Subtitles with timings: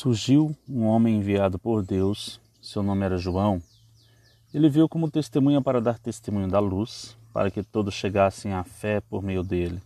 [0.00, 3.60] Surgiu um homem enviado por Deus, seu nome era João.
[4.54, 9.00] Ele veio como testemunha para dar testemunho da luz, para que todos chegassem à fé
[9.00, 9.82] por meio dele.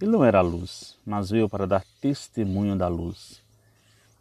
[0.00, 3.42] Ele não era a luz, mas veio para dar testemunho da luz.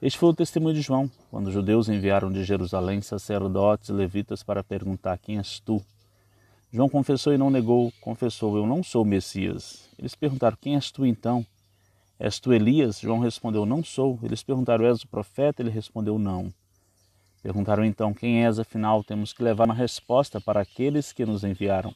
[0.02, 4.42] Este foi o testemunho de João, quando os judeus enviaram de Jerusalém sacerdotes e levitas
[4.42, 5.86] para perguntar: Quem és tu?
[6.74, 9.88] João confessou e não negou, confessou: Eu não sou o Messias.
[10.00, 11.46] Eles perguntaram: Quem és tu então?
[12.20, 13.00] És tu Elias?
[13.00, 14.18] João respondeu: Não sou.
[14.24, 15.62] Eles perguntaram: És o profeta?
[15.62, 16.54] Ele respondeu: Não.
[17.44, 18.58] Perguntaram então: Quem és?
[18.58, 21.94] Afinal, temos que levar uma resposta para aqueles que nos enviaram.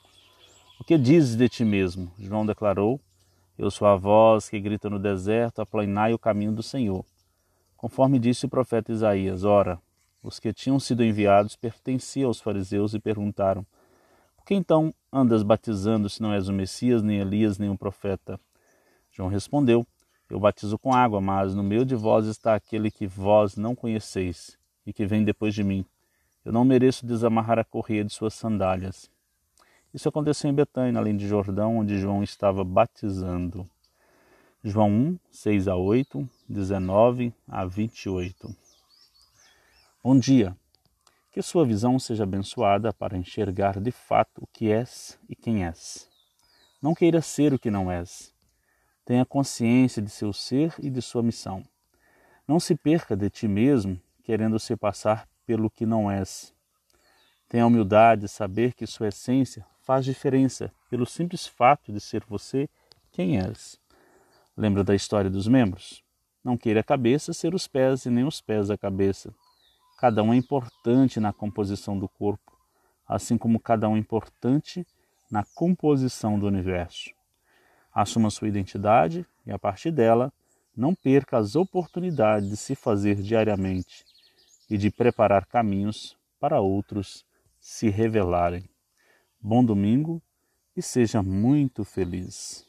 [0.80, 2.12] O que dizes de ti mesmo?
[2.20, 3.00] João declarou:
[3.58, 7.06] Eu sou a voz que grita no deserto, aplanai o caminho do Senhor.
[7.78, 9.80] Conforme disse o profeta Isaías: Ora,
[10.22, 13.66] os que tinham sido enviados pertenciam aos fariseus e perguntaram:
[14.36, 18.38] Por que então andas batizando se não és o Messias, nem Elias, nem o profeta?
[19.12, 19.88] João respondeu:
[20.30, 24.58] eu batizo com água, mas no meio de vós está aquele que vós não conheceis
[24.86, 25.84] e que vem depois de mim.
[26.46, 29.10] Eu não mereço desamarrar a correia de suas sandálias.
[29.92, 33.68] Isso aconteceu em Betânia, além de Jordão, onde João estava batizando.
[34.64, 38.56] João 1, 6 a 8, 19 a 28.
[40.04, 40.56] Bom dia.
[41.32, 46.08] Que sua visão seja abençoada para enxergar de fato o que és e quem és.
[46.80, 48.32] Não queira ser o que não és
[49.10, 51.64] Tenha consciência de seu ser e de sua missão.
[52.48, 56.54] Não se perca de ti mesmo, querendo se passar pelo que não és.
[57.48, 62.24] Tenha a humildade de saber que sua essência faz diferença pelo simples fato de ser
[62.30, 62.70] você
[63.12, 63.80] quem és.
[64.56, 66.04] Lembra da história dos membros?
[66.44, 69.34] Não queira a cabeça ser os pés e nem os pés a cabeça.
[69.98, 72.56] Cada um é importante na composição do corpo,
[73.08, 74.86] assim como cada um é importante
[75.32, 77.18] na composição do universo.
[77.94, 80.32] Assuma sua identidade e, a partir dela,
[80.76, 84.06] não perca as oportunidades de se fazer diariamente
[84.70, 87.26] e de preparar caminhos para outros
[87.60, 88.64] se revelarem.
[89.42, 90.22] Bom domingo
[90.76, 92.69] e seja muito feliz.